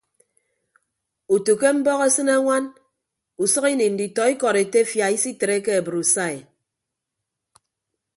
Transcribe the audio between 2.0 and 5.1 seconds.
esịne añwan usʌk ini nditọ ikọd etefia